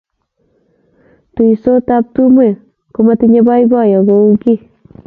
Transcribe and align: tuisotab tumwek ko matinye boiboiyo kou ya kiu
tuisotab 1.33 2.03
tumwek 2.13 2.55
ko 2.93 2.99
matinye 3.07 3.39
boiboiyo 3.47 3.99
kou 4.07 4.25
ya 4.31 4.37
kiu 4.41 4.63